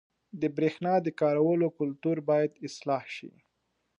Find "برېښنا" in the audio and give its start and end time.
0.55-0.93